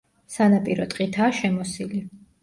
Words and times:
სანაპირო 0.35 0.87
ტყითაა 0.93 1.35
შემოსილი. 1.41 2.01